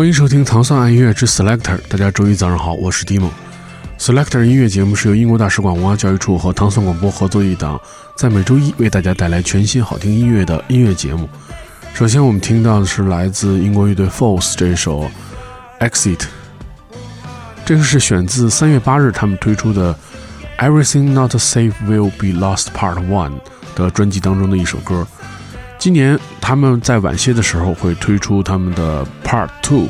[0.00, 1.78] 欢迎收听糖蒜爱音乐之 Selector。
[1.86, 3.28] 大家周一早上好，我是 Dimo。
[3.98, 7.78] Selector 音乐节目是由英国大使馆文化教育处和糖蒜广播合作一档，
[8.16, 11.28] 在每周一为大家带来全新好听音乐的音乐节目。
[11.92, 15.02] 首先，我们听到的是来自英国乐队 False 这一首
[15.86, 16.16] 《Exit》，
[17.66, 19.94] 这个是选自三月八日他们推出的
[20.66, 23.32] 《Everything Not Safe Will Be Lost Part One》
[23.74, 25.06] 的专辑当中的一首歌。
[25.80, 29.88] 今年他们在晚些的时候会推出他们的 Part Two，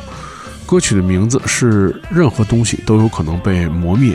[0.65, 4.13] 歌曲的名字是《任何东西都有可能被磨灭》。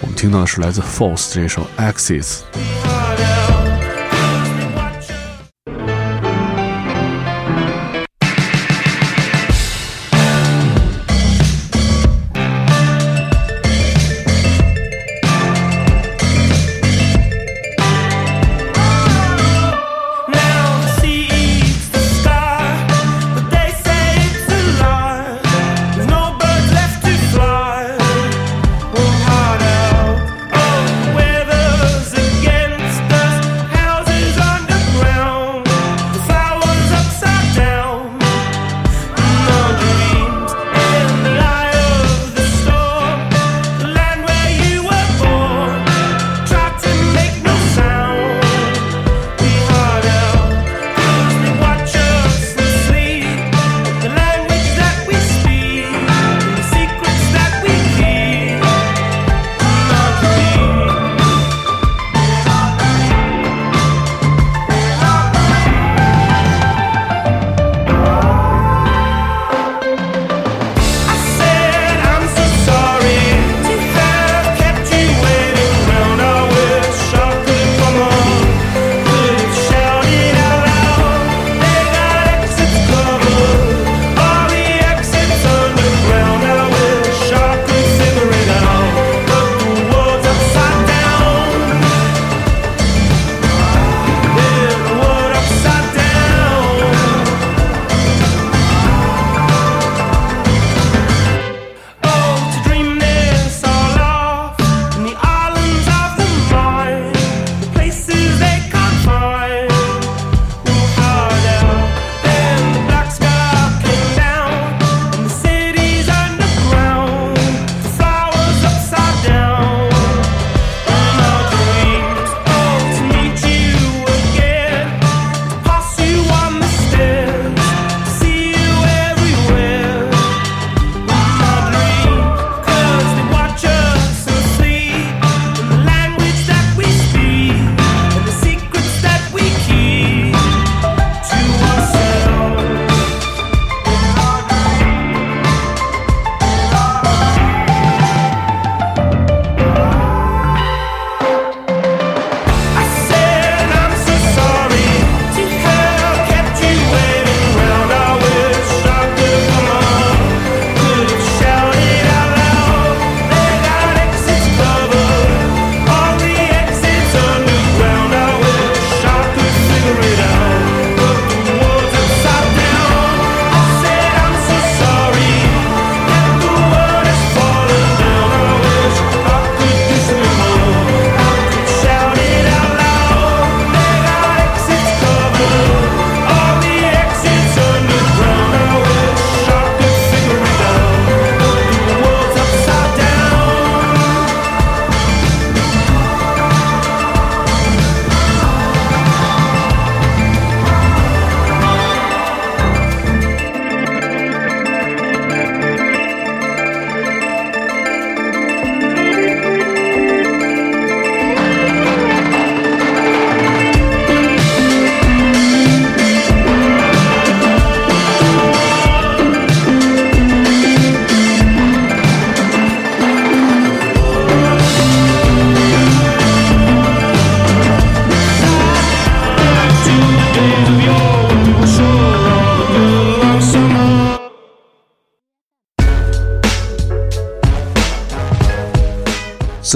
[0.00, 2.40] 我们听到的是来自 False 这首《Axis》。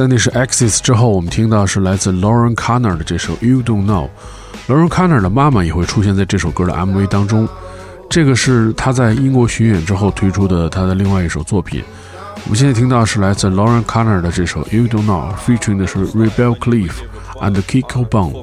[0.03, 4.09] 在那是 Axis 之后，我们听到是来自 Lauren Conner 的这首 You Don't Know。
[4.67, 7.49] Lauren Conner 的妈妈也会出现在这首歌的 MV 当中。
[8.11, 11.85] 这个是她在英国巡演之后推出的她的另外一首作品。
[12.43, 16.95] 我们现在听到是来自 Lauren Conner 的这首 You Don't Know，featuring 的是 Rebel Cliff
[17.41, 18.43] and Kiko Bone。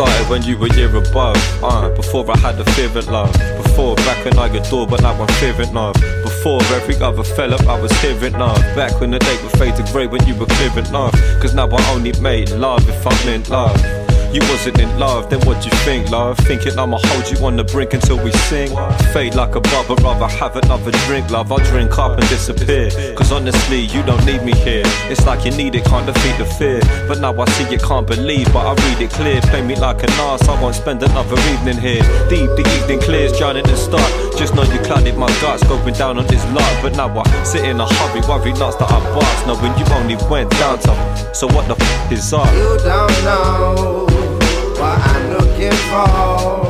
[0.00, 1.36] Started when you were year above.
[1.62, 3.32] Uh, before I had a favorite love.
[3.62, 5.94] Before back when I adored, but now I'm fearing love.
[6.22, 8.60] Before every other fell up, I was hearing love.
[8.74, 11.12] Back when the day would fade to grey when you were clearing love.
[11.40, 13.99] Cause now I only made love if I'm in love.
[14.32, 16.38] You wasn't in love, then what you think, love?
[16.38, 18.70] Thinking I'ma hold you on the brink until we sing.
[19.12, 21.50] Fade like a bubble, rather have another drink, love.
[21.50, 22.90] I'll drink up and disappear.
[23.16, 24.84] Cause honestly, you don't need me here.
[25.10, 26.78] It's like you need it, can't defeat the fear.
[27.08, 29.40] But now I see you can't believe, but I read it clear.
[29.40, 32.02] Play me like an ass, I won't spend another evening here.
[32.28, 34.12] Deep, the evening clears, drowning in start.
[34.38, 36.82] Just know you clouded my guts, going down on this love.
[36.82, 39.46] But now I sit in a hurry, worry nuts that I bust.
[39.48, 41.34] Knowing you only went down to.
[41.34, 42.46] So what the f is up?
[42.54, 44.19] You don't know
[45.02, 46.68] I'm looking for.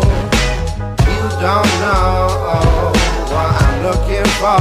[1.11, 2.93] You don't know
[3.33, 4.61] what I'm looking for.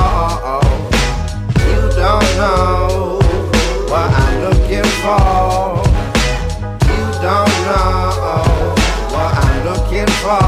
[1.69, 3.19] You don't know
[3.91, 5.81] what I'm looking for.
[6.89, 8.75] You don't know
[9.13, 10.43] what I'm looking for.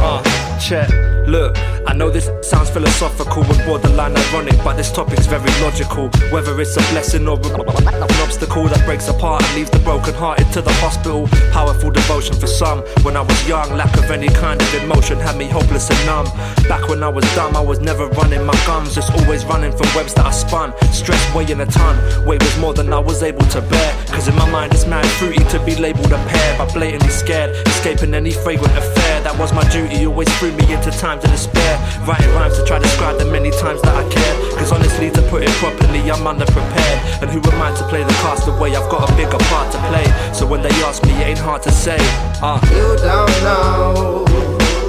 [0.00, 0.88] Uh, check,
[1.26, 1.77] look.
[1.98, 6.08] Know this sounds philosophical and borderline ironic, but this topic's very logical.
[6.30, 10.62] Whether it's a blessing or an obstacle that breaks apart and leaves the broken-hearted to
[10.62, 11.26] the hospital.
[11.50, 12.82] Powerful devotion for some.
[13.02, 16.26] When I was young, lack of any kind of emotion had me hopeless and numb.
[16.68, 19.88] Back when I was dumb, I was never running my gums, just always running from
[19.96, 20.72] webs that I spun.
[20.92, 24.06] Stress weighing a ton, weight was more than I was able to bear.
[24.06, 27.50] Cause in my mind, it's mad fruity to be labeled a pair, but blatantly scared,
[27.66, 29.20] escaping any fragrant affair.
[29.22, 31.74] That was my duty, always threw me into times of despair.
[32.06, 34.36] Writing rhymes to try to describe the many times that I cared.
[34.58, 37.22] Cause honestly, to put it properly, I'm underprepared.
[37.22, 38.74] And who am I to play the cast away?
[38.76, 40.06] I've got a bigger part to play.
[40.32, 41.98] So when they ask me, it ain't hard to say.
[42.42, 42.58] Uh.
[42.72, 44.24] You don't know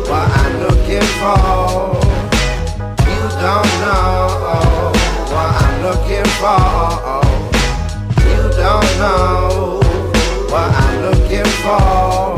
[0.10, 2.00] what I'm looking for.
[3.08, 4.92] You don't know
[5.34, 7.20] what I'm looking for.
[8.28, 9.80] You don't know
[10.50, 12.29] what I'm looking for.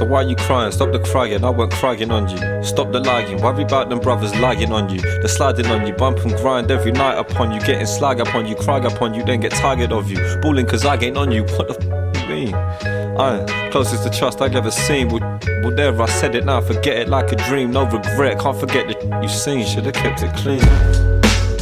[0.00, 0.72] So why you crying?
[0.72, 2.64] Stop the crying, I weren't crying on you.
[2.64, 4.98] Stop the lying, worry about them brothers lying on you.
[4.98, 7.60] They're sliding on you, bump and grind every night upon you.
[7.60, 10.16] Getting slag upon you, cry upon you, then get tired of you.
[10.40, 12.54] Balling cause I ain't on you, what the f you mean?
[12.54, 15.10] Aye, closest to trust I've ever seen.
[15.10, 17.70] Well, well, there I said it now, forget it like a dream.
[17.70, 19.66] No regret, can't forget the you seen.
[19.66, 20.62] Should've kept it clean.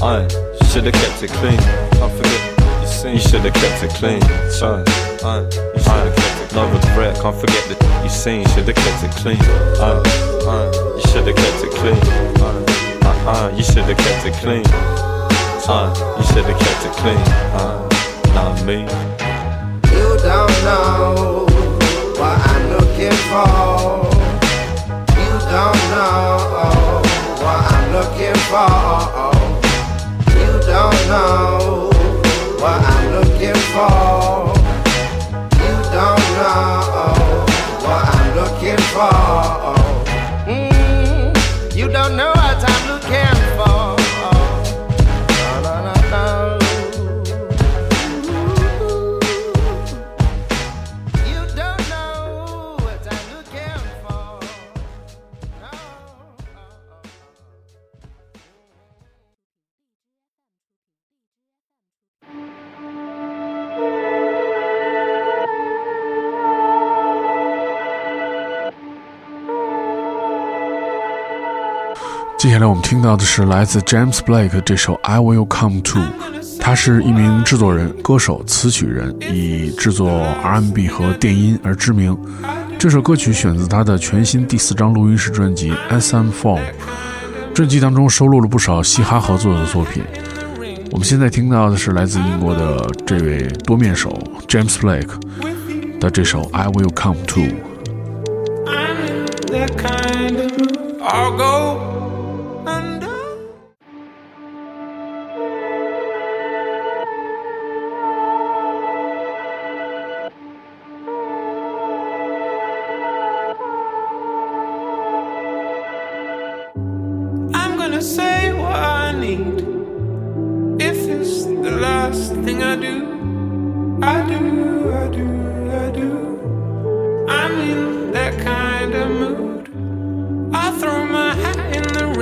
[0.00, 0.28] I
[0.70, 1.58] should've kept it clean.
[1.58, 3.14] Can't forget you seen.
[3.14, 4.22] You should've kept it clean.
[4.22, 4.84] Aye,
[5.24, 5.42] aye,
[5.74, 8.44] you should've kept it No regret, can't forget that you seen.
[8.48, 9.38] Should've kept it clean.
[9.78, 10.02] Aye,
[10.50, 10.66] aye,
[10.96, 12.02] you should've kept it clean.
[12.42, 14.66] Aye, aye, you should've kept it clean.
[14.66, 17.22] Aye, you should've kept it clean.
[17.62, 17.78] Aye,
[18.34, 18.82] not me.
[19.94, 21.46] You don't know
[22.18, 24.10] what I'm looking for.
[25.14, 26.98] You don't know
[27.38, 29.30] what I'm looking for.
[30.34, 31.86] You don't know
[32.58, 34.17] what I'm looking for.
[73.08, 75.98] 到的是来自 James Blake 这首《I Will Come To》，
[76.60, 80.10] 他是一名制作人、歌手、词曲人，以制作
[80.42, 82.14] R&B 和电音而知名。
[82.78, 86.60] 这首歌曲选自他的全新第四张录音室专辑《SM Form》，
[87.54, 90.02] 专辑当中收录了不少嘻哈合作的作品。
[90.90, 94.10] 我们现在听到的是来自英国的这位多面手
[94.46, 97.40] James Blake 的这首《I Will Come To》。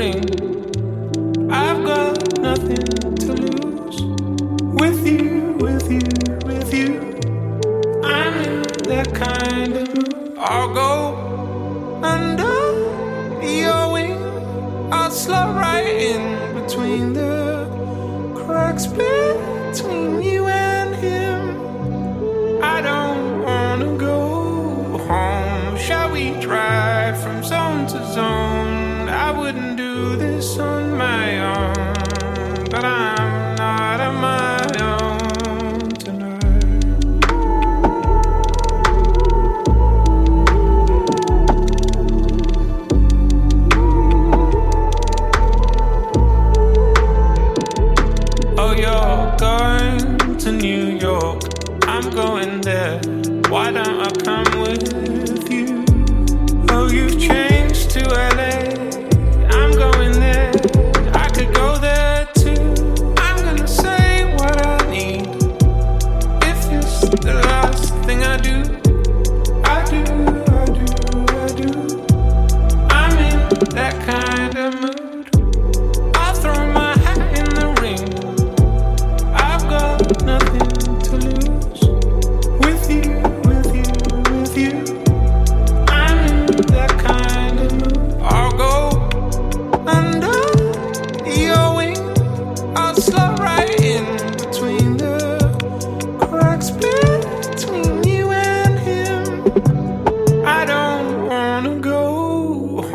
[0.08, 2.86] I've got nothing
[3.24, 4.02] to lose.
[4.80, 6.06] With you, with you,
[6.46, 7.18] with you.
[8.04, 10.38] I'm in that kind of mood.
[10.38, 14.92] I'll go under your wing.
[14.92, 17.66] I'll slot right in between the
[18.36, 20.05] cracks between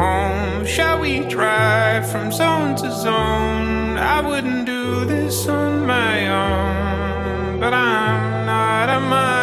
[0.01, 0.65] home.
[0.65, 3.97] Shall we drive from zone to zone?
[3.97, 9.40] I wouldn't do this on my own, but I'm not on my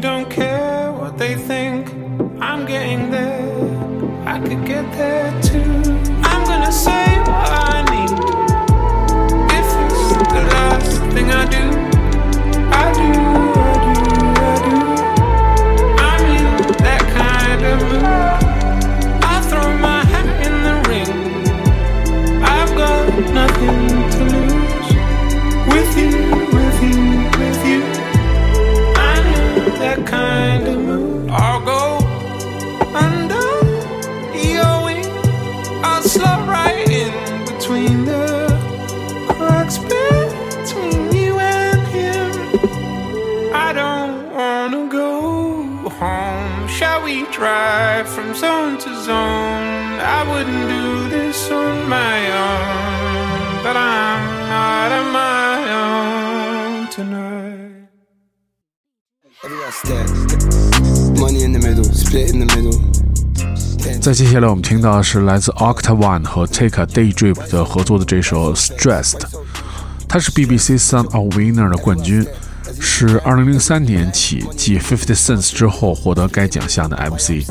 [0.00, 1.90] don't care what they think.
[2.40, 3.50] I'm getting there.
[4.24, 5.60] I could get there too.
[6.22, 8.10] I'm gonna say what I need.
[9.58, 11.69] If it's the last thing I do,
[64.30, 69.18] 接下来我们听到的是来自 Octaone 和 Take a Day Drip 的合作的这首 Stressed，
[70.08, 72.24] 它是 BBC Sound of Winner 的冠军，
[72.78, 77.44] 是2003年起继 Fifty Cent 之后获得该奖项的 MC。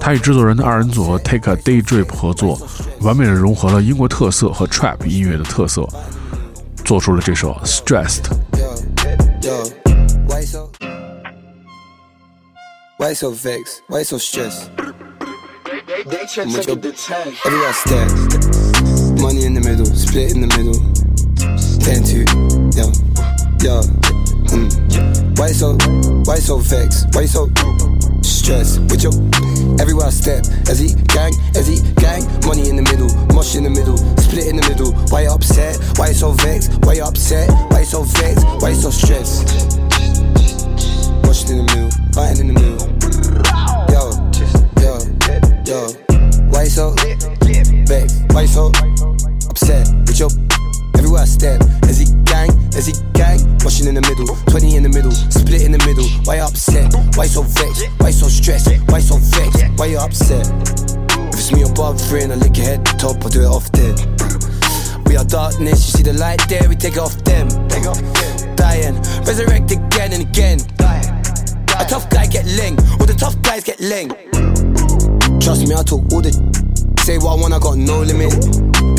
[0.00, 2.58] 他与制作人的二人组合 Take a Day Drip 合作，
[3.02, 5.86] 完美的融合了英国特色和 Trap 音乐的特色，
[6.86, 8.22] 做出了这首 Stressed。
[8.54, 8.82] Yo,
[9.42, 9.70] yo,
[10.26, 10.70] why you so?
[12.96, 13.82] Why you so vexed?
[16.04, 16.38] Why you so stressed?
[16.38, 16.76] I'm with your-
[17.44, 18.08] Everywhere step.
[19.20, 20.78] Money in the middle, split in the middle.
[21.82, 22.22] Ten two,
[22.78, 22.86] yo,
[23.66, 23.82] yo.
[24.54, 25.38] Mm.
[25.38, 25.76] Why you so?
[26.24, 27.06] Why you so vexed?
[27.14, 27.50] Why you so
[28.22, 28.78] stressed?
[28.90, 29.12] With your
[29.80, 32.22] everywhere I step, as he gang, as he gang.
[32.46, 34.92] Money in the middle, mush in the middle, split in the middle.
[35.10, 35.78] Why you upset?
[35.98, 36.78] Why you so vexed?
[36.86, 37.50] Why you upset?
[37.72, 38.46] Why you so vexed?
[38.62, 39.50] Why you so stressed?
[41.26, 42.86] Mush in the middle, fighting in the middle.
[43.90, 44.14] Yo,
[44.80, 45.17] yo,
[45.68, 45.86] yo.
[46.48, 46.94] Why so
[47.84, 48.24] vexed?
[48.32, 48.72] Why you so
[49.50, 49.86] upset?
[50.08, 50.30] With your
[50.96, 53.38] everywhere I step, as he gang, as he gang.
[53.62, 56.08] Mushing in the middle, 20 in the middle, split in the middle.
[56.24, 56.94] Why you upset?
[57.16, 57.84] Why you so vexed?
[58.00, 58.70] Why you so stressed?
[58.88, 59.64] Why you so vexed?
[59.76, 60.48] Why you upset?
[61.28, 63.94] If it's me above friend, I lick your head top, I do it off there.
[65.04, 67.48] We are darkness, you see the light there, we take it off them.
[68.56, 68.96] Dying,
[69.28, 70.60] resurrect again and again.
[71.78, 72.76] A tough guy get leng.
[72.98, 74.10] All the tough guys get leng.
[75.40, 76.32] Trust me, I talk all the
[77.08, 78.36] say what I want, I got no limit.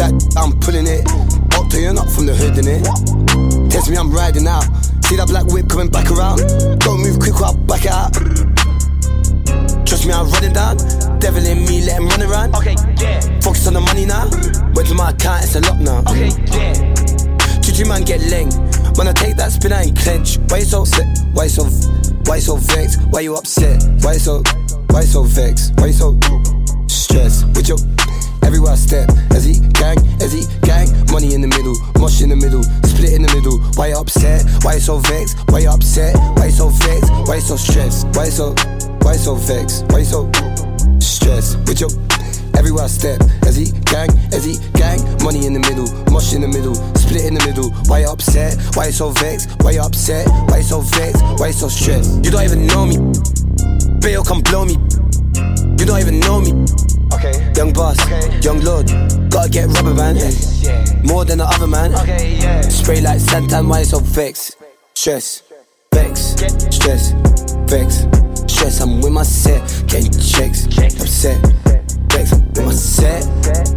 [0.02, 1.06] That I'm pulling it.
[1.54, 2.82] Up to you, not from the hood, innit?
[3.70, 4.66] Test me, I'm riding out.
[5.06, 6.42] See that black whip coming back around.
[6.82, 8.18] Don't move quick, or I'll back it out.
[9.86, 10.82] Trust me, I'm running down.
[11.22, 12.58] Devil in me, let him run around.
[12.58, 14.26] Okay, yeah, Focus on the money now.
[14.74, 16.02] Went to my account, it's a lot now.
[16.10, 16.74] okay, yeah.
[17.62, 18.50] Chichi man get leng.
[18.98, 20.42] When I take that spin, I ain't clench.
[20.50, 21.06] Why you so upset?
[21.38, 21.70] Why you so,
[22.26, 23.06] why you so vexed?
[23.14, 23.86] Why you upset?
[24.02, 24.42] Why you so,
[24.90, 25.74] why you so vexed?
[25.78, 26.20] Why you so
[26.88, 27.46] stressed?
[27.56, 27.78] With your
[28.44, 32.30] everywhere I step, as he gang, as he gang, money in the middle, mush in
[32.30, 33.60] the middle, split in the middle.
[33.76, 34.46] Why you upset?
[34.64, 35.38] Why you so vexed?
[35.50, 36.16] Why you upset?
[36.38, 37.12] Why you so vexed?
[37.28, 38.08] Why you so stressed?
[38.16, 38.56] Why you so,
[39.02, 39.86] why you so vexed?
[39.92, 40.32] Why you so
[41.00, 41.58] stressed?
[41.68, 41.90] With your
[42.58, 46.42] Everywhere I step, as he gang, as he gang, money in the middle, mush in
[46.42, 47.72] the middle, split in the middle.
[47.88, 48.58] Why you upset?
[48.76, 49.50] Why you so vexed?
[49.62, 50.28] Why you upset?
[50.50, 51.24] Why you so vexed?
[51.40, 52.26] Why you so stressed?
[52.26, 53.39] You don't even know me.
[54.02, 54.74] Bail come blow me.
[55.80, 56.52] You don't even know me.
[57.14, 58.40] Okay, Young boss, Okay.
[58.42, 58.88] young lord,
[59.30, 60.16] gotta get rubber man.
[60.62, 60.86] yeah.
[61.04, 61.94] More than the other man.
[61.96, 62.62] Okay, yeah.
[62.62, 64.58] Spray like Santan, why you so vexed?
[64.94, 65.44] Stress,
[65.94, 66.36] vex,
[66.70, 67.12] stress,
[67.68, 68.06] vex,
[68.48, 68.80] stress.
[68.82, 70.66] I'm with my set, getting checks,
[71.02, 71.40] upset,
[72.12, 72.32] vex.
[72.34, 73.24] I'm with my set,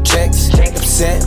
[0.04, 1.22] checks, upset,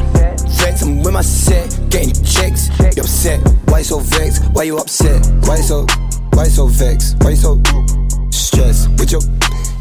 [0.60, 0.82] vex.
[0.84, 3.40] I'm with my set, getting checks, you upset.
[3.70, 4.44] Why you so vexed?
[4.54, 5.26] Why you upset?
[5.48, 5.86] Why you so,
[6.34, 7.18] why you so vexed?
[7.24, 7.56] Why you so
[8.56, 8.90] stressed?
[9.00, 9.22] With your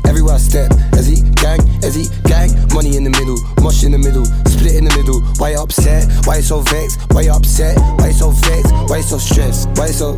[0.04, 3.92] Everywhere I step, as he gang, as he gang, money in the middle, mush in
[3.92, 5.22] the middle, split in the middle.
[5.38, 6.04] Why you upset?
[6.26, 7.00] Why you so vexed?
[7.10, 7.78] Why you upset?
[7.98, 8.72] Why you so vexed?
[8.90, 9.68] Why you so stressed?
[9.78, 10.12] Why you so,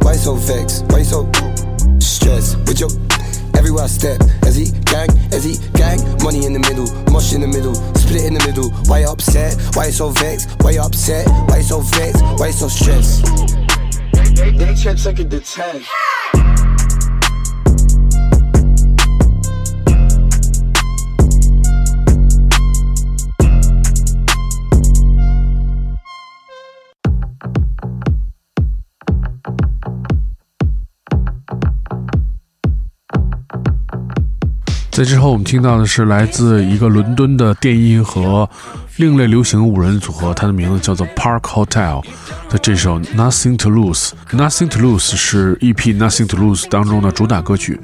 [0.00, 0.86] why you so vexed?
[0.88, 1.26] Why you so
[1.98, 2.56] stressed?
[2.68, 2.90] With your
[3.58, 7.40] everywhere I step, as he gang, as he gang, money in the middle, mush in
[7.40, 8.70] the middle, split in the middle.
[8.86, 9.58] Why you upset?
[9.74, 10.48] Why you so vexed?
[10.62, 11.26] Why you upset?
[11.50, 12.22] Why you so vexed?
[12.38, 13.26] Why you so stressed?
[14.38, 15.82] They, they check second to ten.
[35.02, 38.48] 在之后，我们听到的是来自一个伦敦的电音和
[38.98, 42.04] 另类流行五人组合，它的名字叫做 Park Hotel
[42.48, 44.10] 的这首 Nothing to Lose。
[44.30, 47.80] Nothing to Lose 是 EP Nothing to Lose 当中的主打歌曲。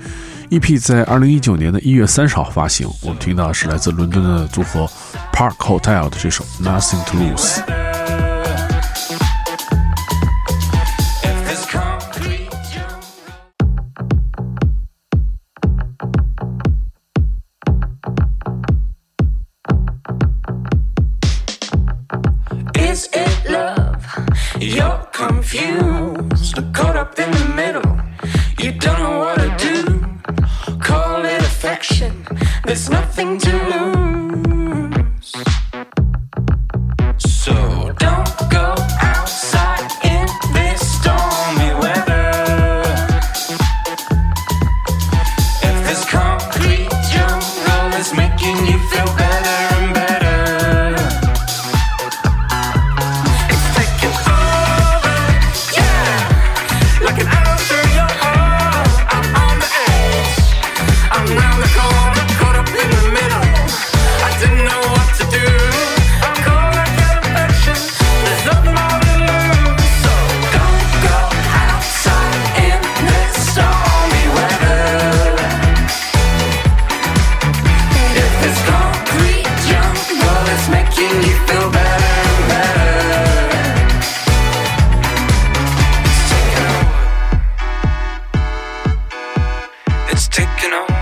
[0.51, 2.89] EP 在二零一九年的一月三十号发行。
[3.03, 4.89] 我们听到的是来自伦敦的组合
[5.33, 7.88] Park Hotel 的这首 Nothing to Lose。
[33.39, 35.58] To lose.
[90.61, 90.98] It's taking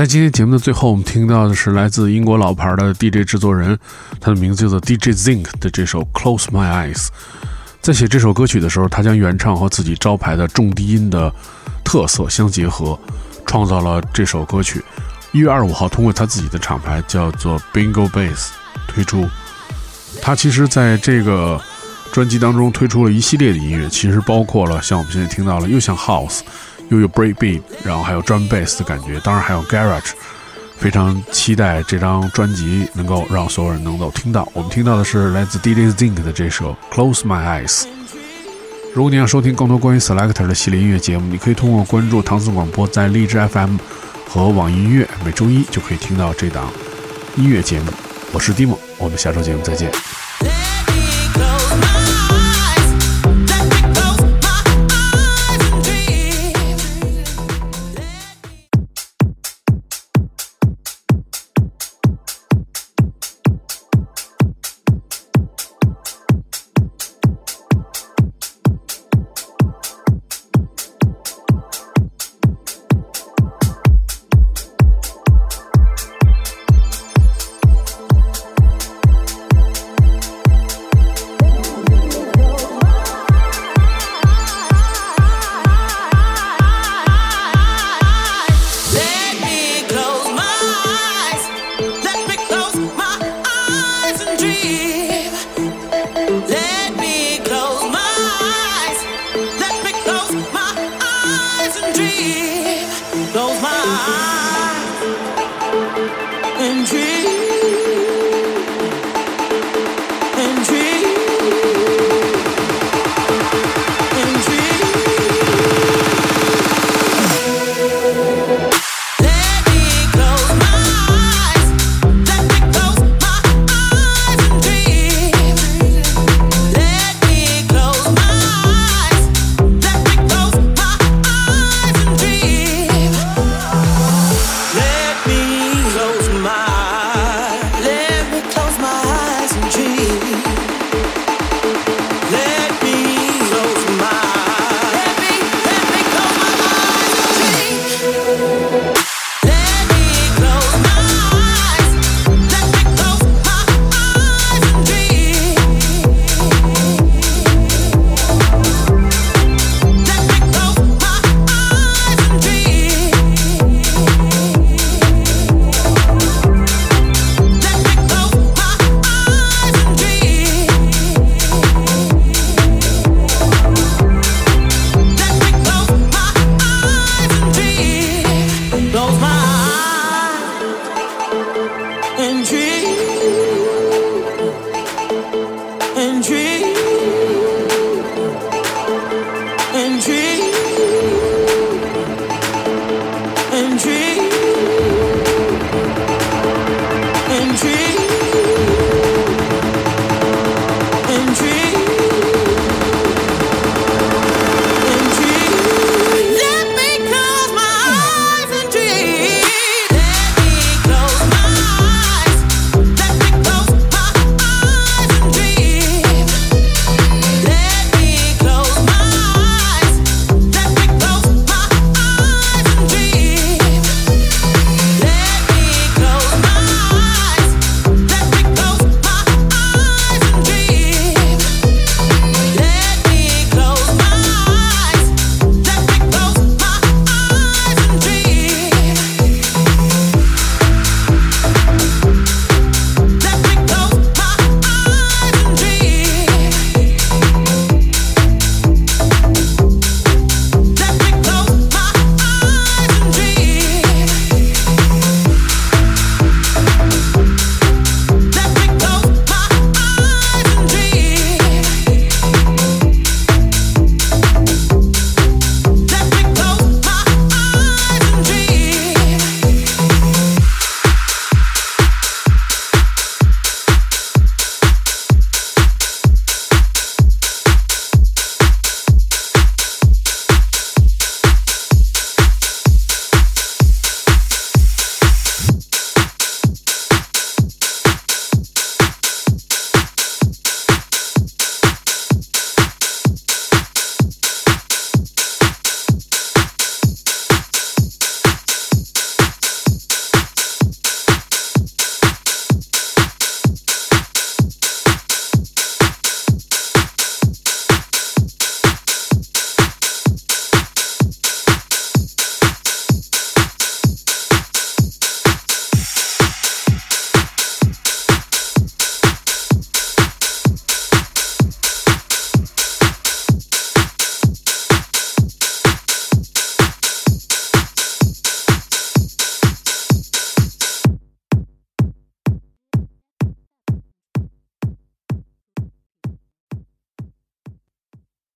[0.00, 3.78] 在今天节目的最后，我们听到的是来自英国老牌的 DJ 制作人，
[4.18, 6.96] 他的名字叫做 DJ Zinc 的这首《Close My Eyes》。
[7.82, 11.30] 在写这首歌曲的时候，他将原唱和自己招牌的重低音的
[11.84, 12.98] 特色相结合，
[13.44, 14.82] 创造了这首歌曲。
[15.32, 18.52] 一月二十五号，通过他自己的厂牌叫做 Bingo Bass
[18.88, 19.28] 推出。
[20.22, 21.60] 他其实在这个
[22.10, 26.40] 专辑当中推出了一系列的音乐，其实包括了像我们现在听到了，又像 House。
[26.90, 30.10] 又有 breakbeat，然后还有 drum bass 的感觉，当然还有 garage，
[30.76, 34.48] 非常期待这张专辑能够让所有人能够听到。
[34.52, 37.86] 我们听到的是来自 DJ Zinc 的这首 Close My Eyes。
[38.92, 43.76] 如果你想收听更多关于 Selector 的系列音乐节目，你可以通过关注唐僧广播，在荔枝 FM
[44.28, 46.72] 和网易音乐，每周一就可以听到这档
[47.36, 47.92] 音乐节目。
[48.32, 50.19] 我是 Dimo，我们下周节目再见。